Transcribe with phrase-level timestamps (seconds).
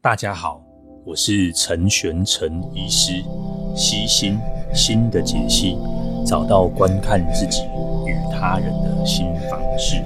[0.00, 0.62] 大家好，
[1.04, 3.20] 我是陈玄陈医师，
[3.74, 4.38] 悉心
[4.72, 5.76] 心的解析，
[6.24, 7.64] 找到观看自己
[8.06, 9.96] 与他人的新方式。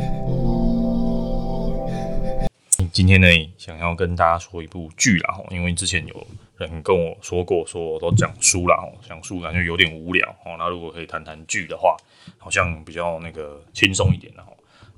[2.91, 3.27] 今天呢，
[3.59, 8.75] 想要跟大家说一部剧啦，因为之前有人跟我说过，说我都讲书啦，
[9.07, 10.57] 讲书感觉有点无聊哦。
[10.59, 11.95] 那如果可以谈谈剧的话，
[12.39, 14.45] 好像比较那个轻松一点啦。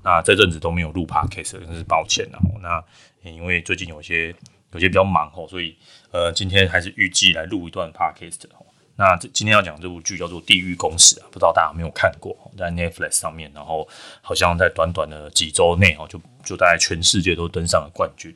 [0.01, 2.39] 那这阵子都没有录 podcast，真是抱歉啦。
[2.61, 2.81] 那
[3.29, 4.33] 因为最近有些。
[4.75, 5.75] 有些比较忙哦，所以
[6.11, 8.65] 呃，今天还是预计来录一段 podcast 吼。
[8.97, 12.35] 那今天要讲这部剧叫做《地狱公使》啊，不知道大家有没有看过？
[12.57, 13.87] 在 Netflix 上面，然后
[14.21, 18.35] 好像在短短的几周内哦，就就大概全世界都登上了冠军。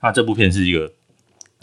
[0.00, 0.90] 那这部片是一个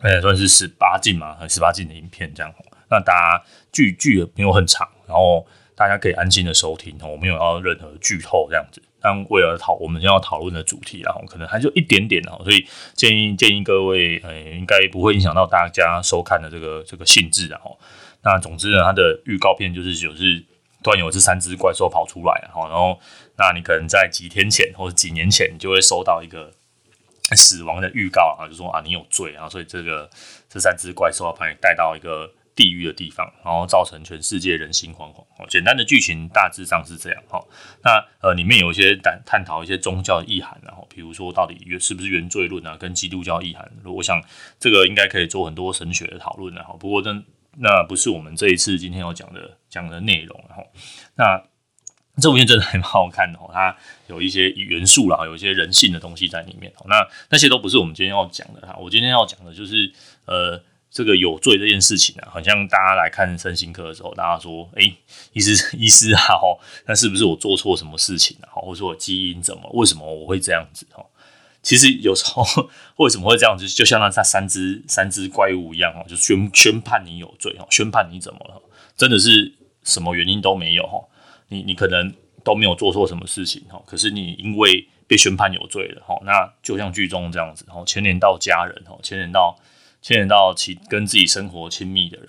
[0.01, 2.53] 呃，算是十八禁嘛，十八禁的影片这样。
[2.89, 8.81] 那大家剧剧没有很长，然后大家可以安心的收听哦，我没有要任何剧透这样子。
[9.01, 12.65] 但为了讨我们要讨论的主题，然后可能还就一点点哦，所以
[12.95, 17.77] 建议建议各位，呃，应该不会影响到大家收看的这个这个兴致，然后
[18.23, 20.43] 那总之呢，它的预告片就是就是
[20.81, 22.97] 突然有这三只怪兽跑出来，然后然后
[23.37, 26.51] 那你可能在几天前或者几年前，你就会收到一个
[27.35, 30.09] 死亡的预告啊，就说啊你有罪，啊所以这个
[30.49, 32.31] 这三只怪兽要把你带到一个。
[32.55, 35.19] 地狱的地方，然后造成全世界人心惶惶。
[35.37, 37.21] 哦，简单的剧情大致上是这样。
[37.27, 37.43] 哈，
[37.83, 44.21] 那呃里面有一些探探讨一些宗教意涵，然后比如说到底原是不是原罪论啊，跟基督教意涵，我想
[44.57, 46.55] 这个应该可以做很多神学的讨论。
[46.63, 47.21] 哈，不过那
[47.57, 50.41] 那不是我们这一次今天要讲的讲的内容。
[50.47, 50.63] 然后，
[51.15, 51.43] 那
[52.21, 53.37] 这部片真的还蛮好看的。
[53.51, 53.75] 它
[54.07, 56.71] 有一些元素啦，有一些人性的东西在里面。
[56.85, 58.65] 那那些都不是我们今天要讲的。
[58.65, 59.91] 哈，我今天要讲的就是
[60.23, 60.63] 呃。
[60.95, 64.83] 这个有罪这件事情啊，好像大家来看身心科的时候，大家说：“哎，
[65.33, 68.47] 医师， 医师啊，吼，那是不是我做错什么事情啊？
[68.55, 69.69] 或者说我基因怎么？
[69.73, 70.87] 为什么我会这样子？
[70.93, 71.05] 哈，
[71.61, 72.45] 其实有时候
[72.95, 78.61] 为什么会这样子，就像那三只三只怪物一样，哈，就宣宣判你有罪，哈，宣判你怎么了？
[78.95, 81.05] 真的是什么原因都没有，哈，
[81.49, 89.59] 你你可能都没有做错什么事情，哈，可是你因为被宣判有罪了，哈，那就像剧中这样子，哈，牵连到家人，哈，牵连到。
[90.05, 92.27] 牵连到其跟自己生活亲密的人，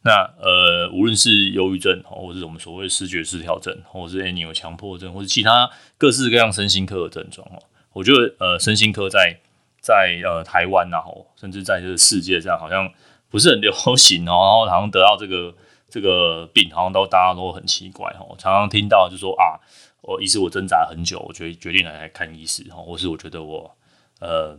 [0.00, 7.62] 那呃，无论是忧郁症，或是我们所谓视觉失调症，或者是诶你有强迫症，或者其他各式各样身心科的症状哦，
[7.92, 9.36] 我觉得呃，身心科在
[9.78, 12.90] 在呃台湾然后甚至在这个世界上好像
[13.28, 15.54] 不是很流行哦， 然后好像得到这个
[15.90, 19.60] 这个病，好像都大家都很奇怪，哦，常常听到就说啊，
[20.00, 23.76] 我意思我挣扎很久，我决决定来看医师，哈，或是我觉得我
[24.20, 24.58] 呃。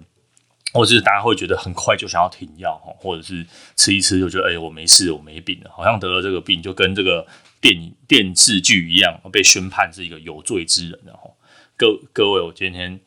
[0.73, 3.45] 或者是大家会觉得很快就想要停药，或者是
[3.75, 7.25] 吃一吃就觉得哎、我没事，我没病了，好像得了这个病就跟这个
[7.59, 10.99] 电影电视剧一样，被宣判是一个有罪之人。
[11.05, 11.35] 然后
[11.77, 12.99] 各各位，我今天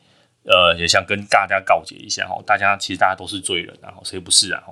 [0.43, 4.63] 呃也想跟大家告诫一下哈，大家其实大家都是罪人，然后谁不是啊？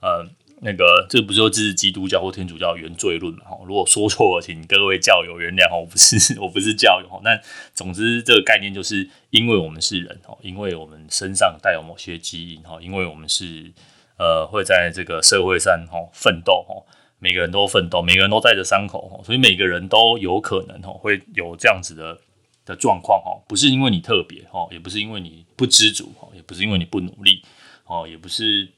[0.00, 0.26] 呃。
[0.60, 3.44] 那个，这不说这是基督教或天主教原罪论嘛？
[3.44, 7.20] 哈，如果说错了，请各位教友原谅，我不是 我不是教友哈。
[7.24, 7.40] 但
[7.74, 13.70] 总之，这个概念就是因为我们是人哈，因为我们身上带有某些基因哈，因为我们是
[14.18, 16.74] 呃会在这个社会上哈奋斗哈，
[17.20, 22.18] 每个人都奋斗，每个人都带着伤口哈，所以每个人都有可能哈会有这样子的
[22.66, 27.42] 的状况哈，不是因为你特别哈，也不是因为你不知足哈，也不是因为你不努力
[27.84, 28.68] 哦，也不是。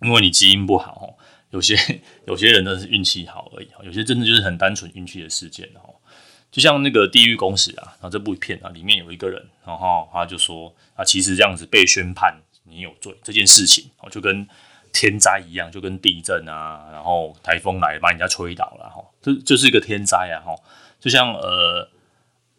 [0.00, 1.16] 因为你基因不好，
[1.50, 1.76] 有些
[2.26, 5.94] 有些人都是运气好而已，有些真的就是很单纯运气的事件哦。
[6.50, 14.46] 就像那个《地狱公使》啊，然后这部片啊，里面有一个人，然后他就说啊，其实这样子被宣判你有罪这件事情，就跟
[14.92, 20.54] 天灾一样，就跟地震啊，然后台风来把人家吹倒了，哈，这就是一个天灾啊，哈，
[21.00, 21.88] 就像呃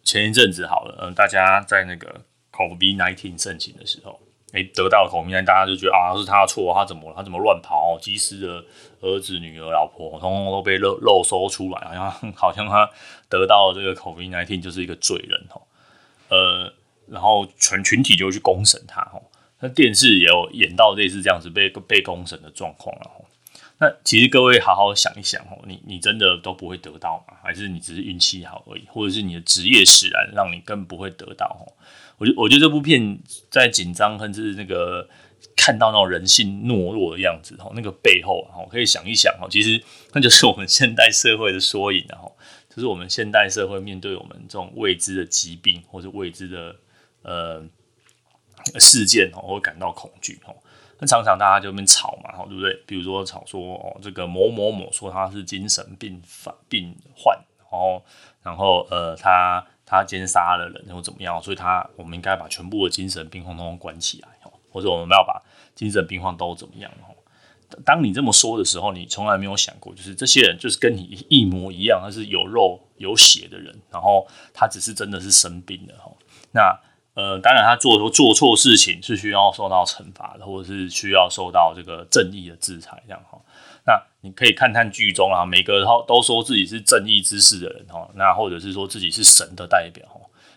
[0.03, 4.19] 前一阵子好了，嗯，大家在那个 COVID-19 盛行的时候。
[4.55, 7.11] 哎，得到口鼻，大家就觉得啊，是他的错，他怎么？
[7.13, 7.99] 他怎么乱跑？
[7.99, 8.63] 机师的
[9.01, 12.89] 儿子、女儿、老婆，通通都被漏漏搜出来，好像 好像他
[13.27, 15.61] 得到这个 COVID-19 就是一个罪人哦。
[16.29, 16.73] 呃，
[17.07, 19.21] 然后全群体就去公审他哦。
[19.59, 23.11] 那电视也有演到类似这样子被被公审的状况了。
[23.77, 27.35] 那其实各位好好想一想哦，你你真的都不会得到吗？
[27.43, 28.87] 还是你只是运气好而已？
[28.87, 31.67] 或者是你的职业使然让你更不会得到哦？
[32.17, 33.19] 我觉我觉得这部片
[33.49, 35.07] 在紧张，甚至那个
[35.57, 39.83] 看到那种人性懦弱的样子，哈，那个背后，哈，可以想一想，哈，其实
[40.13, 42.31] 那就是我们现代社会的缩影，哈，
[42.69, 46.75] 就是我们现代社会面对我们这种未知的疾病或者未知的
[47.23, 47.61] 呃
[48.79, 50.53] 事件，哈，会感到恐惧，哈。
[50.97, 52.73] 那常常大家就那边吵嘛，哈，对不对？
[52.87, 58.05] 比如说吵说，哦，这个某某某说他是精神病犯病患，然后，
[58.41, 59.67] 然后，呃，他。
[59.85, 61.41] 他奸杀了人，或怎么样？
[61.41, 64.29] 所以他我们应该把全部的精神病通通关起来，
[64.71, 65.41] 或者我们要把
[65.75, 66.91] 精神病患都怎么样。
[67.83, 75.93] 当你这么说的时候，你从来没有想过，就是这些人就是跟你一模一样，他是有肉有血的人，然后他只是真的是生病了。
[76.51, 76.79] 那
[77.15, 83.39] 呃，当然他做做错事情是需要受到惩罚的，或者是需要受到这个正义的制裁，这样哈。
[83.87, 90.05] 那你可以看看剧中啊，每个都都说自己是正义之士的人哈，那或者是说自己是神的代表，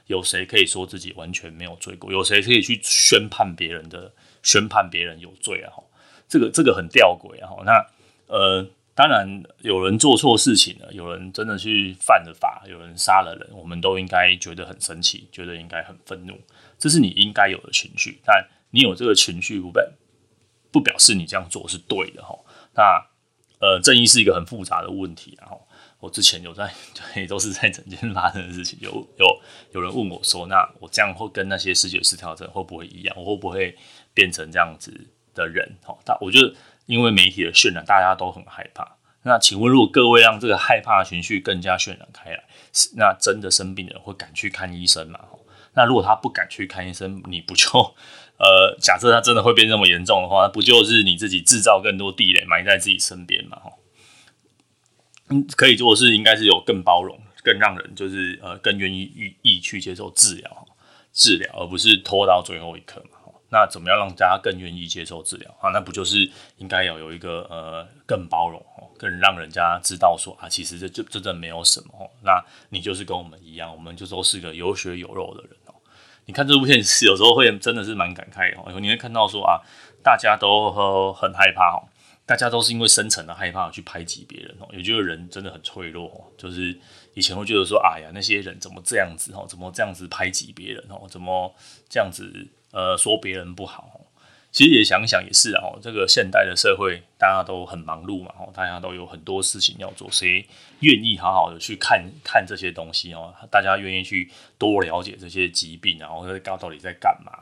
[0.07, 2.13] 有谁可以说自己完全没有罪过？
[2.13, 4.13] 有谁可以去宣判别人的
[4.43, 5.73] 宣判别人有罪啊？
[6.29, 7.49] 这个这个很吊诡啊！
[7.65, 7.87] 那
[8.27, 8.67] 呃，
[8.99, 16.37] 当然有人做错事情了，有人真的去犯了法，有人杀了人，我们都应该觉得很生气，觉得应该很愤怒，
[16.77, 18.19] 这是你应该有的情绪。
[18.25, 19.89] 但你有这个情绪不表
[20.73, 22.37] 不表示你这样做是对的哈。
[22.75, 23.07] 那
[23.61, 25.65] 呃，正义是一个很复杂的问题，然后
[26.01, 26.69] 我之前有在
[27.15, 28.91] 对， 都是在诊间发生的事情，有
[29.21, 29.41] 有
[29.75, 33.15] 有人问我说，那我这样会跟那些思觉失调症会不会一样？
[33.17, 33.77] 我会不会
[34.13, 34.93] 变成这样子？
[35.35, 36.53] 的人，哈，但我觉得
[36.89, 38.97] 因为媒体的渲染，大家都很害怕。
[39.25, 42.45] 那请问，如果各位让这个害怕的情绪更加渲染开来，
[42.97, 45.21] 那真的生病的人会敢去看医生吗？
[45.75, 47.69] 那如果他不敢去看医生，你不就
[48.41, 53.61] 呃，假设他真的会变那么严重的话，那不就是你自己制造更多地雷埋在自己身边吗？
[55.29, 60.67] 嗯，可以做的是，应该是有更包容、更让人就是呃更愿意愿意去接受治疗，
[61.13, 63.18] 治疗而不是拖到最后一刻嘛。
[63.51, 65.71] 那怎么样让大家更愿意接受治疗啊？
[65.71, 72.11] 那不就是应该要有一个呃更包容哦，更让人家知道说啊，其实这就真的没有什么哦。
[72.23, 75.75] 那你就是跟我们一样，我们就都是个有血有肉的人哦。
[76.27, 79.65] 你看这部片是有时候会真的是蛮感慨哦，你会看到说啊，
[80.03, 80.71] 大家都
[81.15, 81.89] 很害怕哦，
[82.27, 86.79] 大家都是因为深层的害怕去排挤别人哦，也就是人真的很脆弱，就是
[87.15, 91.55] 以前会觉得说，哎呀，那些人怎么这样子哦，怎么这样子排挤别人哦，怎么
[91.89, 92.47] 这样子。
[92.73, 94.01] 呃，说别人不好，
[94.53, 95.63] 其实也想想也是啊。
[95.81, 100.47] 这个现代的社会，大家都很忙碌嘛，大家都有很多事情要做，谁
[100.81, 103.35] 愿意好好的去看看这些东西哦？
[103.51, 107.33] 大家愿意去多了解这些疾病，然后到到底在干嘛？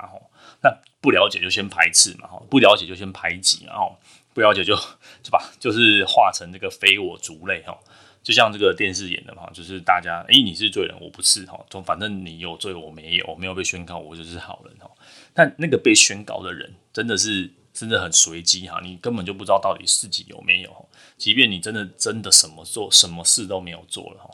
[0.62, 3.96] 那不了解就先排斥嘛，不了解就先排挤，然后
[4.32, 4.75] 不了解就
[5.22, 7.76] 就把就是化成这个非我族类哈。
[8.22, 14.90] 就像这个电视演的嘛，就是大家，诶，你是罪人，我不是哈，从反正你有罪，我没有，我没有被宣告，我就是好人哈。
[15.35, 20.88] 但那个被宣告的人，真的是真的很随机哈，你根本就不知道到底自己有没有。
[21.17, 24.31] 即便你真的真的什么做什么事都没有做了哈，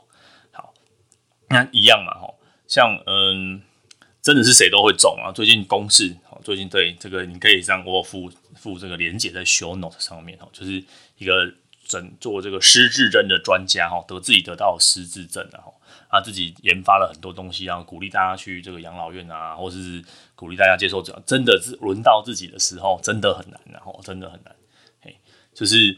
[0.53, 0.75] 好，
[1.49, 2.35] 那一样嘛哈，
[2.67, 3.63] 像嗯，
[4.21, 5.33] 真的是谁都会中啊。
[5.33, 10.85] 最近公视，最近对这个你可以让我附附这个连接在 show note 上面哈，就是
[11.19, 11.53] 一个。
[11.85, 15.71] 整做这个失智症的专家哈，得自己得到失智症的哈
[16.13, 20.05] 他自己研发了很多东西，然后鼓励大家去这个养老院啊，或是
[20.35, 21.19] 鼓励大家接受治疗。
[21.27, 24.55] 真的是轮到自己的时候，真的很难，然后真的很难。
[25.01, 25.17] 嘿，
[25.55, 25.97] 就是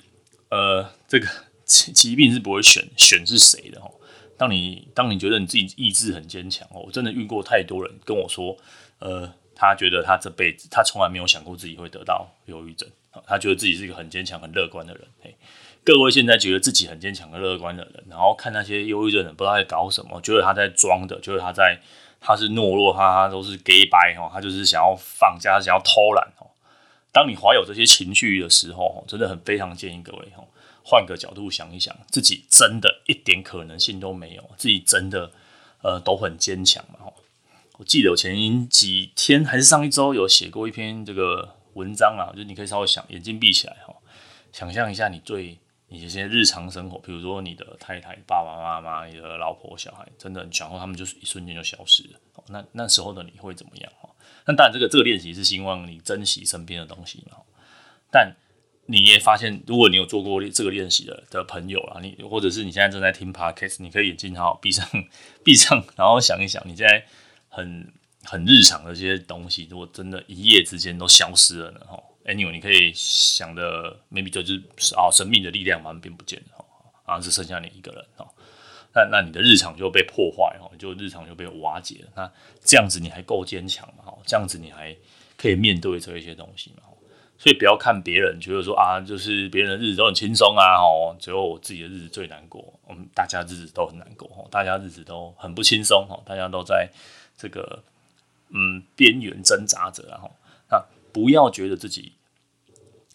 [0.51, 1.27] 呃，这个
[1.65, 3.91] 疾疾病是不会选选是谁的哈。
[4.39, 8.57] 当你当你觉得你自己意志很坚强哦，我真的遇过太多人跟我说，
[9.01, 12.89] 呃，他觉得他这辈子他从来没有想过自己会得到忧郁症，
[13.27, 15.09] 他觉得自己是一个很坚强、很乐观的人。
[15.21, 15.37] 嘿。
[15.85, 21.79] 各位现在觉得自己很坚强和乐观的人，然后看那些忧郁症的人不知道在搞什么，觉得他在装的，觉得他在
[22.21, 26.49] 他是懦弱，他他都是假掰哈，他就是想要放假，想要偷懒哦。
[27.13, 30.43] 当你怀有这些情绪的时候，真的很非常建议各位哈，
[30.83, 35.31] 换个角度想一想，自己真的一点可能性都没有，自己真的
[35.83, 37.13] 呃都很坚强嘛。
[37.77, 43.95] 我记得我前几天还是上一周有写过一篇这个文章啊，就是你可以稍微想，眼睛闭起来哈，
[44.51, 45.59] 想象一下你最。
[45.89, 52.21] 你这些日常生活，比如说你的太太、爸爸妈妈、你的老婆、小孩，真的很强，他们就是一瞬间就消失了。
[52.49, 53.93] 那那时候的你会怎么样？
[54.47, 57.39] 那当然，这个这个练习是希望你珍惜身边的东西嘛。
[58.11, 58.35] 但
[58.87, 64.87] 你也发现，如果你有做过这个练习的的朋友啊，你或者是你现在正在听 Podcast，你可以眼睛好好闭上，
[65.45, 67.07] 闭上，然后想一想，你现在
[67.49, 67.93] 很
[68.25, 71.81] 很日常的这些东西，如果真的一夜之间都消失了呢？
[71.87, 72.03] 哈。
[72.25, 74.63] Anyway，你可以想的，maybe 就是
[74.95, 76.65] 啊，生命的力量慢慢变不见了，
[77.05, 78.27] 啊，只剩下你一个人哦。
[78.95, 82.09] 那那你的日常就被破坏哦，就日常就被瓦解了。
[82.17, 84.05] 那这样子你还够坚强吗？
[84.07, 84.97] 哦，这样子你还
[85.37, 86.85] 可以面对这一些东西吗？
[87.37, 92.73] 所以不要看别人觉得说啊，就是别人的日子都很轻松啊，哦，只有我自己的日子最难过。
[92.87, 96.89] 我们大家日子都很难过哦，大家日子都很不轻松哦，大家都在
[97.37, 97.83] 这个
[98.49, 100.35] 嗯边缘挣扎着，然后。
[101.15, 102.13] 不要觉得自己，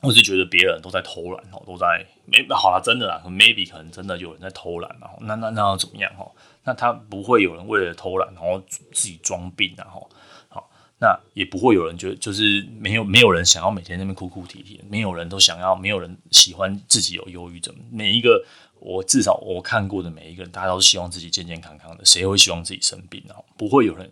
[0.02, 6.26] 或是觉得别人都在偷懒哦，都在没好了，真的啦，maybe 可能真的有人在偷懒，然后那那那要怎么样哈？
[6.64, 10.10] 那他不会有人为了偷懒然后自己装病然后
[10.48, 10.70] 好，
[11.02, 17.76] 那也不会有人觉得就是没有没有人想要每天那边哭哭啼啼，没有人都想要，没有人喜欢自己有忧郁症。
[17.92, 18.46] 每一个
[18.80, 23.36] 我至少我看过的每一个人，大家都是希望自己健健康康的，谁会希望自己生病呢？
[23.58, 24.10] 不会有人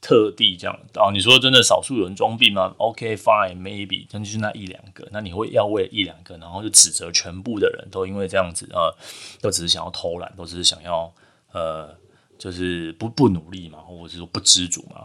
[0.00, 0.78] 特地这样。
[0.94, 5.08] 哦，你说真的少数有人装病吗？OK fine maybe，那就是那一两个。
[5.12, 8.94] 那你会要为一两个，然后就指责全部的人都因为这样子呃，
[9.40, 11.12] 都只是想要偷懒，都只是想要
[11.52, 11.94] 呃，
[12.38, 15.04] 就是不不努力嘛，或者是说不知足嘛？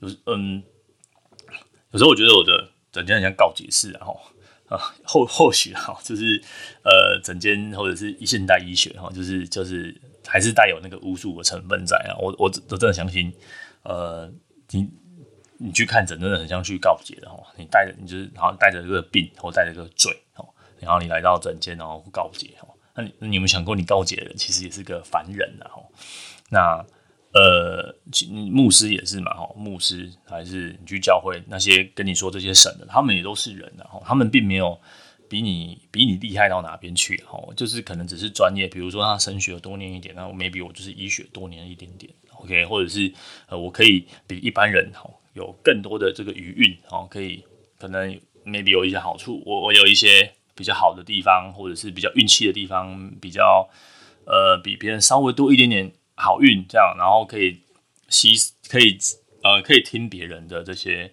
[0.00, 0.62] 有嗯，
[1.90, 4.20] 有时候我觉得我的整间很像告解释，然后
[4.68, 6.42] 啊，或或许哈，就是
[6.82, 12.14] 呃，整间或者是一现代医学哈，就是就是还是带有那个巫术的成分在啊。
[12.18, 13.32] 我我我真的相信，
[13.88, 14.30] 呃，
[14.70, 14.88] 你
[15.58, 17.36] 你去看诊真的很像去告解的哈。
[17.56, 20.44] 你带着你就是好像带着这个病或带着这个罪哈，
[20.80, 22.68] 然后你来到诊间然后告解哈。
[22.94, 25.70] 那你你有没有想过，你告解的人其实也是个凡人啊？
[26.50, 26.86] 那。
[27.32, 27.94] 呃，
[28.50, 34.80] 牧师也是嘛，哈，牧师还是你去教会那些跟你说这些神的，他们也都是人，然后他们并没有
[35.28, 42.10] 比你比你厉害到哪边去，哈，就是可能只是专业，比如说他神学多念一点，那 maybe 我就是医学多念一点点
[42.42, 43.12] ，OK，或者是
[43.48, 47.44] 呃，我可以比一般人哈有更多的这个余韵，哦，可以
[47.78, 48.08] 可能
[48.44, 53.68] maybe 有一些好处，我我有一些比较好的地方，或者是比较运气的地方，比较
[54.24, 55.92] 呃比别人稍微多一点点。
[56.18, 57.58] 好运这样，然后可以
[58.08, 58.30] 吸，
[58.70, 58.96] 可以
[59.42, 61.12] 呃，可以听别人的这些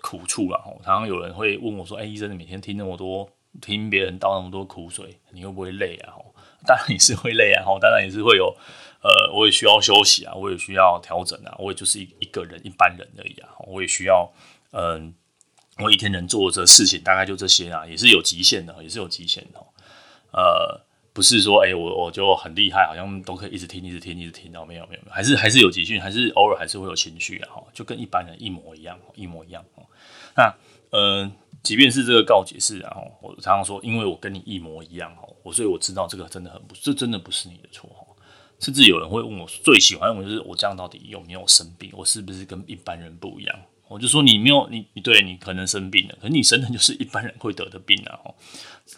[0.00, 6.14] 苦处然后常常有人会问我说：“哎，医生，你每天听那么多，听别人倒那么多苦水，你会不会累啊？”
[6.66, 8.56] 当然也是会累啊，当然也是会有，
[9.02, 14.32] 呃，我也需要休息啊，我也需要调整啊，我也就是一一个人，一般人而已啊，我也需要，
[14.72, 15.14] 嗯、
[15.78, 19.60] 我一天能做的事情大概就这些啊，也是有极限的，也是有极限的，
[20.32, 20.80] 呃。
[21.14, 29.62] 不是说，哎、我我就很厉害，好像都可以一直听，一直听，一直听到没有，没有，还是还是有集训，还是偶尔还是会有情绪啊，就跟一般人一模一样，一模一样。
[30.34, 30.54] 那
[30.88, 31.30] 呃，
[31.62, 38.06] 即便是这个告解室，然后我常常说，因为我跟你一模一样哈，我所以我知道这个真的很不，这真的不是你的错哈。
[38.58, 41.90] 甚至有人会问我，最喜欢我就是我这样到底有没有生病？
[41.94, 43.60] 我是不是跟一般人不一样？
[43.88, 48.18] 我就说你没有，你你对你可能生病了，可是你生的就是一般人会得的病啊！
[48.24, 48.34] 哦，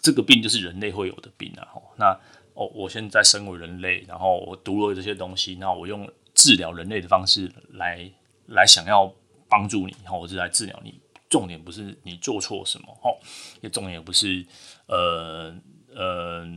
[0.01, 1.67] 这个病就是人类会有的病啊！
[1.75, 2.17] 哦，那
[2.53, 8.09] 哦，我现在身为人类，然后我读了这些东西，那我用治疗人类的方式来
[8.45, 9.11] 来想要
[9.49, 10.97] 帮助你，然后我就来治疗你。
[11.35, 13.17] 重点不是你做错什么，哦，
[13.61, 14.45] 也重点也不是
[14.87, 15.53] 呃
[15.93, 16.47] 呃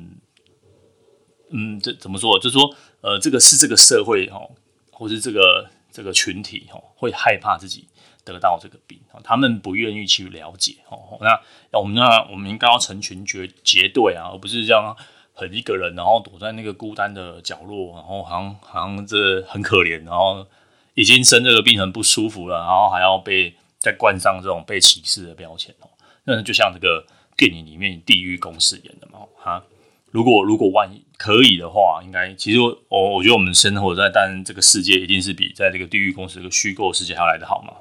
[1.50, 2.38] 嗯，这怎么说？
[2.38, 4.50] 就是说呃，这个是这个社会哦，
[4.92, 7.88] 或是这个这个群体哦，会害怕自己。
[8.28, 11.16] 得到这个病，他们不愿意去了解哦。
[11.22, 14.94] 那我们那我们应该要成群结结队啊，而不是这样
[15.32, 20.46] 很一个人，然后躲在那个孤单的角落，然后好像好像这很可怜，然后
[20.92, 25.88] 已经生这个病很不舒服了，然后还要被再冠上这种被歧视的标签哦。
[26.24, 27.06] 那就像这个
[27.36, 29.62] 电影里面地狱公使演的嘛，哈。
[30.10, 37.74] 如果如果万一可以的话，应该其实我我觉得我们生活在但这个世界一定是比在这个地狱公使这个虚构世界还要来得好嘛。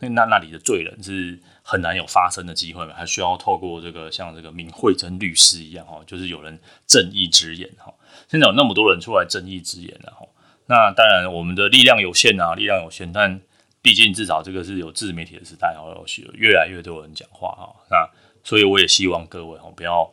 [0.00, 7.94] 那那那里的罪人是很难有发生的机会嘛，还需要透过这个像这个闵慧珍律师一样哈，就是有人正义之言哈。
[8.28, 10.26] 现在有那么多人出来正义之言了哈，
[10.66, 13.40] 那当然我们的力量有限啊，力量有限，但
[13.82, 17.74] 毕竟至少这个是有自媒体的时代哦，有越来越多人讲话哈。
[17.90, 18.08] 那
[18.42, 20.10] 所以我也希望各位哈，不要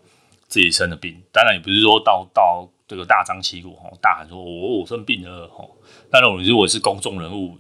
[0.47, 5.65] 自己生了病，当然也不是说到到这个大张旗鼓哈，大喊说我我生病了哈。
[6.11, 7.57] 当然我如果是公众人物。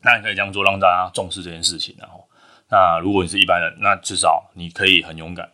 [0.00, 2.24] 那你可以这样做，让大家重视这件事情，然后，
[2.70, 5.50] 那如果你是一般人，那至少你可以很勇敢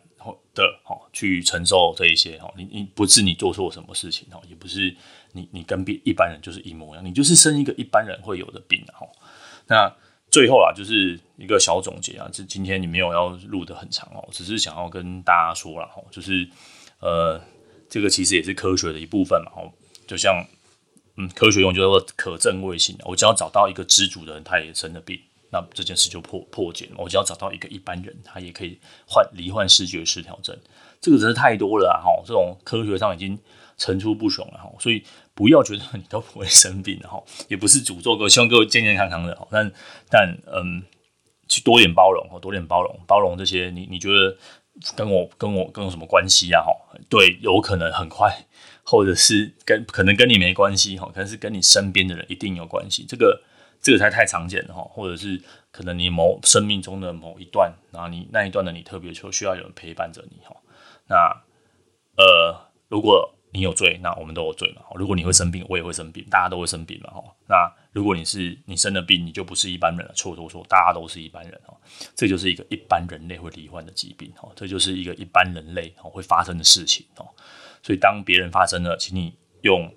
[0.53, 4.95] 的哈去承受这一些哈，你你不是你做错什么事情哈，也不是
[5.31, 9.07] 你你跟别一般人就是一模一样，你就是生一个一般人会有的病哈。
[9.67, 9.93] 那
[10.29, 16.47] 最后啊，就是一个小总结啊，这今天你没有要录的很长哦，只是想要跟大家说了哈，就是
[16.99, 17.41] 呃，
[17.89, 19.71] 这个其实也是科学的一部分嘛，哦，
[20.07, 20.45] 就像。
[21.17, 22.93] 嗯，科学用就是说可证伪性。
[23.05, 25.17] 我只要找到一个知足的人，他也生了病，
[25.55, 26.95] 那这件事就破破解了。
[26.97, 30.53] 我只要找到一个一般人，他也可以患罹患视觉失调症，
[30.99, 32.21] 这个真是太多了哈。
[32.27, 33.39] 这种科学上已经
[33.77, 35.01] 层出不穷了哈，所以
[35.33, 39.47] 不要觉得你都不会生病哈，也不是诅咒各位，希望各位健健康康的哈。
[39.49, 39.71] 但
[40.09, 40.83] 但嗯，
[41.47, 44.37] 去多点包容哈，多点包容，包容这些你你觉得
[44.95, 46.61] 跟我跟我跟我什么关系啊？
[46.61, 46.71] 哈，
[47.07, 48.45] 对，有可能很快。
[48.87, 53.03] 或者是跟可能跟你没关系哈，可能是跟你身边的人一定有关系。
[53.09, 53.41] 这个
[53.85, 54.81] 这个才太常见了哈。
[54.81, 55.39] 或者是
[55.71, 60.57] 可能你某生命中的某一段，然后你那一段的你特别需需要有人陪伴着你哈。
[61.07, 61.43] 那
[62.17, 64.81] 呃，如果你有罪，那我们都有罪嘛。
[64.95, 67.11] 如果你会生病，我也会生病，大家都会生病嘛。
[67.11, 70.13] 哈，那如果你是你生了病，你就不是一般人了。
[70.13, 71.73] 错错错，大家都是一般人哈。
[72.15, 77.25] 这就是一个一般人类会罹患的疾病哈，这就是一个一般人类会发生的事情哦。
[77.81, 79.93] 所以当别人发生了，请你用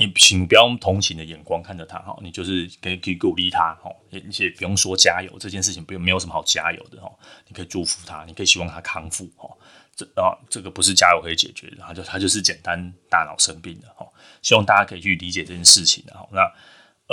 [0.00, 7.12] 你请不要用同情的眼光看着他哈，你就是可以可以鼓励他哈，而且不用说加油，这件事情不用没有什么好加油的哈，
[7.46, 9.46] 你可以祝福他，你可以希望他康复哈。
[9.94, 14.08] 这啊，这个不是加油可以解决的，他就他就是简单大脑生病的哈。
[14.40, 16.40] 希望大家可以去理解这件事情，哈那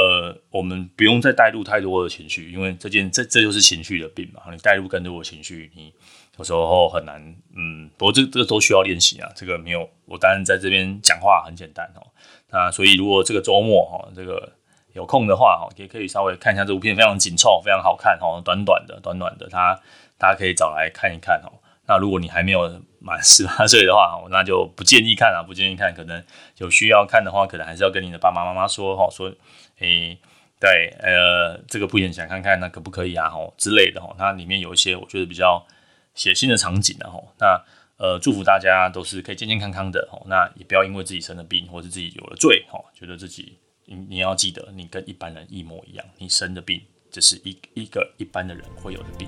[0.02, 4.44] 呃，我们不用再带入太多的情绪，因为这件这这就是情绪的病嘛。
[4.50, 5.92] 你带入更多的情绪，你
[6.38, 7.20] 有时候很难。
[7.54, 9.30] 嗯，不过这这个都需要练习啊。
[9.36, 12.08] 这个没有，我当然在这边讲话很简单哦。
[12.52, 14.52] 那所以如果这个周末哈，这个
[14.94, 19.80] 有空的话哈，也可以稍微看一下这部片，非常紧凑，非常好看哦，短短的，短短的，它
[20.18, 21.52] 大家可以找来看一看哦。
[21.90, 25.94] 那如果你还没有满十八岁的话，那就不建议看啊，不建议看。
[25.94, 26.22] 可能
[26.58, 29.32] 有需要看的话，可能还是要跟你的爸爸妈妈说哈，说，
[29.80, 30.18] 诶、
[30.60, 33.30] 对，呃，这个不影想看看，那可不可以啊？
[33.30, 34.14] 吼之类的哈。
[34.18, 35.66] 它里面有一些我觉得比较
[36.14, 37.08] 血腥的场景啊。
[37.10, 37.62] 哈，那
[37.98, 40.08] 呃，祝福大家都是可以健健康康的。
[40.12, 46.82] 哦，那也不要因为自己生了病，或者自己有了罪，吼，觉得自己你你要记得，你跟一般人一模一样，你生的病。
[47.10, 49.28] 这是一一个一般的人会有的病，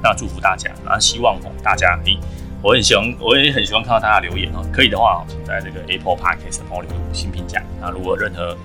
[0.00, 2.16] 那祝福大家，那希望大家，诶，
[2.62, 7.62] 我很喜欢，我也很喜欢看到大家留言哦，可以的话，请在这个 Apple Podcast 帮我留五星评价。
[7.80, 8.56] 那如果任何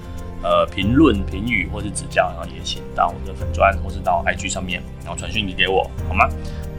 [0.43, 6.29] 呃评论、评语或是指教，然后也请到我的粉砖或是到 IG 上面，然后传讯息给我，好吗？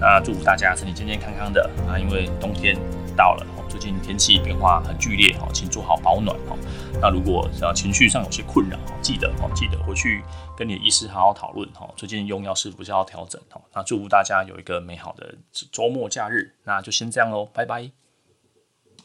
[0.01, 2.75] 那祝福大家身体健健康康的啊，因为冬天
[3.17, 3.47] 到了。
[3.69, 6.59] 最近天气变化很剧烈哦，请做好保暖哦。
[7.01, 10.25] 那如果情绪上有些困扰，记得哦记得回去
[10.57, 11.89] 跟你的医师好好讨论哦。
[11.95, 13.63] 最近用药是不是要调整哦？
[13.73, 15.33] 那祝福大家有一个美好的
[15.71, 16.53] 周末假日。
[16.65, 18.00] 那就先这样喽，拜拜。